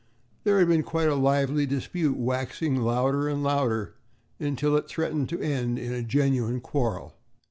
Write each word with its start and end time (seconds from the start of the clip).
There 0.45 0.57
had 0.57 0.67
been 0.67 0.81
quite 0.81 1.09
a 1.09 1.13
lively 1.13 1.67
dispute, 1.67 2.17
waxing 2.17 2.77
louder 2.77 3.29
and 3.29 3.43
louder 3.43 3.93
until 4.39 4.75
it 4.75 4.87
threatened 4.87 5.29
to 5.29 5.39
end 5.39 5.77
in 5.77 5.93
a 5.93 6.01
genuine 6.01 6.59
quarrel. 6.59 7.13